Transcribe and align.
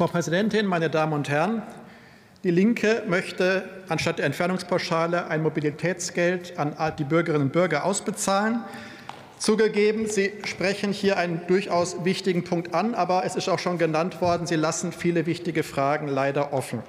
Frau 0.00 0.06
Präsidentin, 0.06 0.64
meine 0.64 0.88
Damen 0.88 1.12
und 1.12 1.28
Herren! 1.28 1.60
Die 2.42 2.50
Linke 2.50 3.02
möchte 3.06 3.68
anstatt 3.90 4.18
der 4.18 4.24
Entfernungspauschale 4.24 5.26
ein 5.26 5.42
Mobilitätsgeld 5.42 6.58
an 6.58 6.74
die 6.98 7.04
Bürgerinnen 7.04 7.48
und 7.48 7.52
Bürger 7.52 7.84
ausbezahlen. 7.84 8.60
Zugegeben, 9.38 10.06
Sie 10.06 10.32
sprechen 10.44 10.92
hier 10.92 11.18
einen 11.18 11.46
durchaus 11.48 12.02
wichtigen 12.02 12.44
Punkt 12.44 12.74
an, 12.74 12.94
aber 12.94 13.26
es 13.26 13.36
ist 13.36 13.50
auch 13.50 13.58
schon 13.58 13.76
genannt 13.76 14.22
worden, 14.22 14.46
Sie 14.46 14.56
lassen 14.56 14.92
viele 14.92 15.26
wichtige 15.26 15.62
Fragen 15.62 16.08
leider 16.08 16.54
offen. 16.54 16.82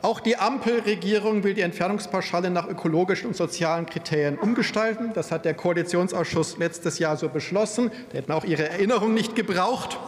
Auch 0.00 0.20
die 0.20 0.38
Ampelregierung 0.38 1.44
will 1.44 1.52
die 1.52 1.60
Entfernungspauschale 1.60 2.48
nach 2.48 2.66
ökologischen 2.66 3.26
und 3.26 3.36
sozialen 3.36 3.84
Kriterien 3.84 4.38
umgestalten. 4.38 5.10
Das 5.12 5.32
hat 5.32 5.44
der 5.44 5.52
Koalitionsausschuss 5.52 6.56
letztes 6.56 6.98
Jahr 6.98 7.18
so 7.18 7.28
beschlossen. 7.28 7.90
Da 8.10 8.18
hätten 8.18 8.32
auch 8.32 8.44
Ihre 8.44 8.70
Erinnerung 8.70 9.12
nicht 9.12 9.36
gebraucht. 9.36 9.98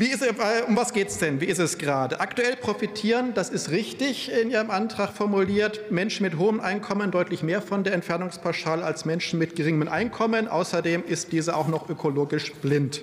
Wie 0.00 0.06
ist, 0.06 0.24
um 0.68 0.76
was 0.76 0.92
geht 0.92 1.08
es 1.08 1.18
denn? 1.18 1.40
Wie 1.40 1.46
ist 1.46 1.58
es 1.58 1.76
gerade? 1.76 2.20
Aktuell 2.20 2.54
profitieren, 2.54 3.34
das 3.34 3.50
ist 3.50 3.72
richtig 3.72 4.30
in 4.30 4.48
Ihrem 4.48 4.70
Antrag 4.70 5.10
formuliert, 5.10 5.90
Menschen 5.90 6.22
mit 6.22 6.38
hohem 6.38 6.60
Einkommen 6.60 7.10
deutlich 7.10 7.42
mehr 7.42 7.60
von 7.60 7.82
der 7.82 7.94
Entfernungspauschale 7.94 8.84
als 8.84 9.04
Menschen 9.06 9.40
mit 9.40 9.56
geringem 9.56 9.88
Einkommen. 9.88 10.46
Außerdem 10.46 11.02
ist 11.04 11.32
diese 11.32 11.56
auch 11.56 11.66
noch 11.66 11.88
ökologisch 11.88 12.52
blind. 12.62 13.02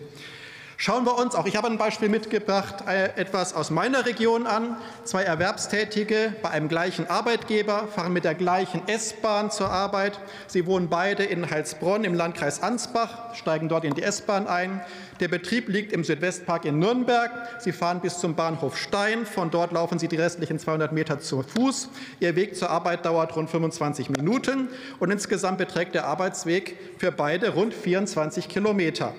Schauen 0.78 1.06
wir 1.06 1.18
uns 1.18 1.36
auch, 1.36 1.46
ich 1.46 1.56
habe 1.56 1.68
ein 1.68 1.78
Beispiel 1.78 2.10
mitgebracht, 2.10 2.84
äh, 2.86 3.06
etwas 3.16 3.54
aus 3.54 3.70
meiner 3.70 4.06
Region 4.06 4.46
an. 4.46 4.76
Zwei 5.06 5.24
Erwerbstätige 5.24 6.36
bei 6.42 6.50
einem 6.50 6.68
gleichen 6.68 7.10
Arbeitgeber 7.10 7.88
fahren 7.88 8.12
mit 8.12 8.26
der 8.26 8.36
gleichen 8.36 8.86
S-Bahn 8.88 9.52
zur 9.52 9.70
Arbeit. 9.70 10.20
Sie 10.48 10.66
wohnen 10.66 10.90
beide 10.90 11.24
in 11.24 11.50
Heilsbronn 11.50 12.04
im 12.04 12.14
Landkreis 12.14 12.62
Ansbach, 12.62 13.34
steigen 13.36 13.70
dort 13.70 13.86
in 13.86 13.94
die 13.94 14.04
S-Bahn 14.04 14.48
ein. 14.48 14.82
Der 15.22 15.30
Betrieb 15.30 15.70
liegt 15.70 15.94
im 15.94 16.04
Südwestpark 16.04 16.66
in 16.66 16.78
Nürnberg. 16.78 17.32
Sie 17.60 17.72
fahren 17.72 18.02
bis 18.02 18.20
zum 18.20 18.36
Bahnhof 18.36 18.78
Stein. 18.78 19.26
Von 19.26 19.52
dort 19.52 19.72
laufen 19.72 19.98
Sie 19.98 20.10
die 20.10 20.18
restlichen 20.18 20.60
200 20.60 20.92
Meter 20.92 21.20
zu 21.22 21.42
Fuß. 21.42 21.88
Ihr 22.20 22.36
Weg 22.36 22.58
zur 22.58 22.70
Arbeit 22.70 23.06
dauert 23.06 23.34
rund 23.38 23.50
25 23.50 24.10
Minuten. 24.10 24.68
Und 25.00 25.10
insgesamt 25.10 25.58
beträgt 25.58 25.96
der 25.96 26.06
Arbeitsweg 26.06 26.78
für 26.98 27.14
beide 27.14 27.54
rund 27.54 27.74
24 27.74 28.50
Kilometer. 28.50 29.14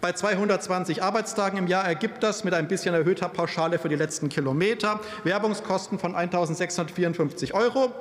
Bei 0.00 0.12
220 0.12 0.97
Arbeitstagen 1.00 1.58
im 1.58 1.66
Jahr 1.66 1.84
ergibt 1.84 2.22
das 2.22 2.44
mit 2.44 2.54
ein 2.54 2.68
bisschen 2.68 2.94
erhöhter 2.94 3.28
Pauschale 3.28 3.78
für 3.78 3.88
die 3.88 3.96
letzten 3.96 4.28
Kilometer 4.28 5.00
Werbungskosten 5.24 5.98
von 5.98 6.14
1.654 6.14 7.54
Euro. 7.54 7.92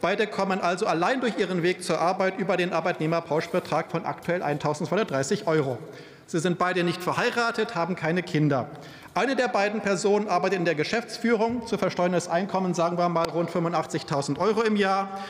Beide 0.00 0.26
kommen 0.26 0.60
also 0.60 0.86
allein 0.86 1.20
durch 1.20 1.38
ihren 1.38 1.62
Weg 1.62 1.82
zur 1.82 2.00
Arbeit 2.00 2.38
über 2.38 2.56
den 2.56 2.72
Arbeitnehmerpauschbetrag 2.72 3.90
von 3.90 4.04
aktuell 4.04 4.42
1.230 4.42 5.46
Euro. 5.46 5.78
Sie 6.26 6.40
sind 6.40 6.58
beide 6.58 6.82
nicht 6.82 7.02
verheiratet, 7.02 7.74
haben 7.74 7.94
keine 7.94 8.22
Kinder. 8.22 8.68
Eine 9.14 9.36
der 9.36 9.48
beiden 9.48 9.80
Personen 9.80 10.28
arbeitet 10.28 10.58
in 10.58 10.64
der 10.64 10.74
Geschäftsführung, 10.74 11.66
zu 11.66 11.78
versteuerndes 11.78 12.28
Einkommen 12.28 12.74
sagen 12.74 12.98
wir 12.98 13.08
mal 13.08 13.28
rund 13.30 13.48
85.000 13.48 14.38
Euro 14.38 14.62
im 14.62 14.76
Jahr. 14.76 15.20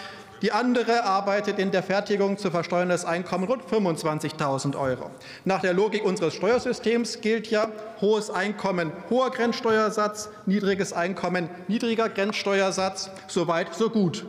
Die 0.42 0.52
andere 0.52 1.04
arbeitet 1.04 1.58
in 1.58 1.70
der 1.70 1.82
Fertigung 1.82 2.36
zu 2.36 2.50
versteuerndes 2.50 3.06
Einkommen 3.06 3.44
rund 3.44 3.62
25.000 3.64 4.78
Euro. 4.78 5.10
Nach 5.46 5.62
der 5.62 5.72
Logik 5.72 6.04
unseres 6.04 6.34
Steuersystems 6.34 7.22
gilt 7.22 7.46
ja 7.50 7.68
hohes 8.02 8.28
Einkommen, 8.28 8.92
hoher 9.08 9.30
Grenzsteuersatz, 9.30 10.28
niedriges 10.44 10.92
Einkommen, 10.92 11.48
niedriger 11.68 12.10
Grenzsteuersatz. 12.10 13.10
So 13.28 13.48
weit, 13.48 13.74
so 13.74 13.88
gut. 13.88 14.26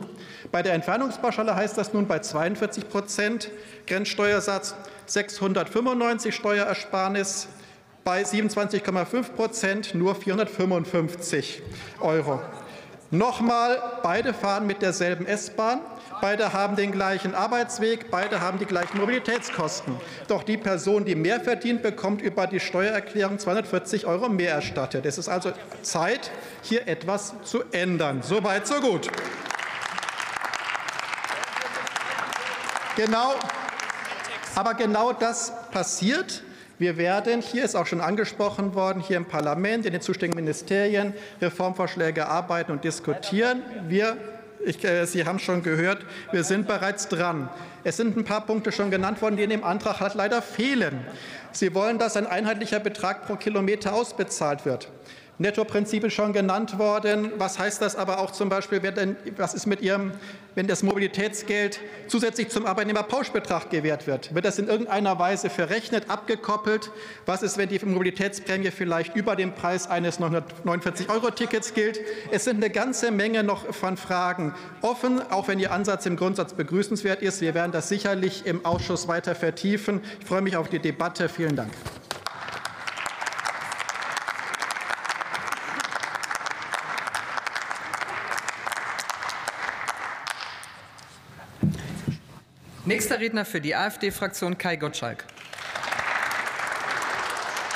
Bei 0.50 0.62
der 0.62 0.72
Entfernungspauschale 0.72 1.54
heißt 1.54 1.76
das 1.76 1.92
nun 1.92 2.06
bei 2.06 2.20
42 2.20 2.88
Prozent 2.88 3.50
Grenzsteuersatz 3.86 4.74
695 5.04 6.34
Steuerersparnis, 6.34 7.48
bei 8.04 8.22
27,5 8.22 9.32
Prozent 9.32 9.94
nur 9.94 10.14
455 10.14 11.62
Euro. 12.00 12.40
Nochmal, 13.10 14.00
beide 14.02 14.34
fahren 14.34 14.66
mit 14.66 14.82
derselben 14.82 15.26
S-Bahn. 15.26 15.80
Beide 16.20 16.52
haben 16.52 16.76
den 16.76 16.92
gleichen 16.92 17.34
Arbeitsweg, 17.34 18.10
beide 18.10 18.40
haben 18.42 18.58
die 18.58 18.66
gleichen 18.66 18.98
Mobilitätskosten. 18.98 19.96
Doch 20.26 20.42
die 20.42 20.58
Person, 20.58 21.06
die 21.06 21.14
mehr 21.14 21.40
verdient, 21.40 21.80
bekommt 21.82 22.20
über 22.20 22.46
die 22.46 22.60
Steuererklärung 22.60 23.38
240 23.38 24.04
Euro 24.04 24.28
mehr 24.28 24.52
erstattet. 24.52 25.06
Es 25.06 25.16
ist 25.16 25.28
also 25.28 25.52
Zeit, 25.80 26.30
hier 26.62 26.86
etwas 26.86 27.34
zu 27.44 27.62
ändern. 27.72 28.22
So 28.22 28.44
weit, 28.44 28.66
so 28.66 28.74
gut. 28.80 29.08
Genau, 32.96 33.34
aber 34.54 34.74
genau 34.74 35.12
das 35.12 35.52
passiert. 35.70 36.42
Wir 36.78 36.96
werden, 36.96 37.40
hier 37.40 37.64
ist 37.64 37.74
auch 37.74 37.86
schon 37.86 38.00
angesprochen 38.00 38.74
worden, 38.74 39.02
hier 39.02 39.16
im 39.16 39.24
Parlament, 39.24 39.84
in 39.84 39.92
den 39.92 40.00
zuständigen 40.00 40.40
Ministerien 40.42 41.12
Reformvorschläge 41.42 42.28
arbeiten 42.28 42.70
und 42.70 42.84
diskutieren. 42.84 43.62
Wir 43.88 44.16
ich, 44.64 44.84
äh, 44.84 45.06
Sie 45.06 45.24
haben 45.24 45.38
schon 45.38 45.62
gehört, 45.62 46.04
wir 46.32 46.42
sind 46.42 46.66
bereits 46.66 47.08
dran. 47.08 47.48
Es 47.84 47.96
sind 47.96 48.16
ein 48.16 48.24
paar 48.24 48.44
Punkte 48.44 48.72
schon 48.72 48.90
genannt 48.90 49.22
worden, 49.22 49.36
die 49.36 49.44
in 49.44 49.50
dem 49.50 49.64
Antrag 49.64 50.00
halt 50.00 50.14
leider 50.14 50.42
fehlen. 50.42 51.06
Sie 51.52 51.74
wollen, 51.74 51.98
dass 51.98 52.16
ein 52.16 52.26
einheitlicher 52.26 52.80
Betrag 52.80 53.26
pro 53.26 53.36
Kilometer 53.36 53.94
ausbezahlt 53.94 54.66
wird. 54.66 54.88
Nettoprinzip 55.38 56.02
ist 56.02 56.14
schon 56.14 56.32
genannt 56.32 56.78
worden. 56.78 57.32
Was 57.38 57.60
heißt 57.60 57.80
das 57.80 57.94
aber 57.94 58.18
auch 58.18 58.32
zum 58.32 58.48
Beispiel, 58.48 58.80
denn, 58.80 59.16
was 59.36 59.54
ist 59.54 59.66
mit 59.66 59.80
Ihrem, 59.80 60.10
wenn 60.56 60.66
das 60.66 60.82
Mobilitätsgeld 60.82 61.78
zusätzlich 62.08 62.48
zum 62.48 62.66
Arbeitnehmerpauschbetrag 62.66 63.70
gewährt 63.70 64.08
wird? 64.08 64.34
Wird 64.34 64.44
das 64.44 64.58
in 64.58 64.66
irgendeiner 64.66 65.16
Weise 65.20 65.48
verrechnet, 65.48 66.10
abgekoppelt? 66.10 66.90
Was 67.24 67.42
ist, 67.42 67.56
wenn 67.56 67.68
die 67.68 67.78
Mobilitätsprämie 67.84 68.72
vielleicht 68.72 69.14
über 69.14 69.36
dem 69.36 69.54
Preis 69.54 69.88
eines 69.88 70.18
949-Euro-Tickets 70.18 71.72
gilt? 71.72 72.00
Es 72.32 72.42
sind 72.42 72.56
eine 72.56 72.70
ganze 72.70 73.12
Menge 73.12 73.44
noch 73.44 73.72
von 73.72 73.96
Fragen 73.96 74.54
offen, 74.82 75.22
auch 75.30 75.46
wenn 75.46 75.60
Ihr 75.60 75.70
Ansatz 75.70 76.04
im 76.06 76.16
Grundsatz 76.16 76.54
begrüßenswert 76.54 77.22
ist. 77.22 77.40
Wir 77.40 77.54
werden 77.54 77.70
das 77.70 77.88
sicherlich 77.88 78.44
im 78.44 78.64
Ausschuss 78.64 79.06
weiter 79.06 79.36
vertiefen. 79.36 80.00
Ich 80.18 80.26
freue 80.26 80.42
mich 80.42 80.56
auf 80.56 80.68
die 80.68 80.80
Debatte. 80.80 81.28
Vielen 81.28 81.54
Dank. 81.54 81.70
Nächster 92.88 93.20
Redner 93.20 93.44
für 93.44 93.60
die 93.60 93.74
AfD-Fraktion 93.74 94.56
Kai 94.56 94.76
Gottschalk. 94.76 95.22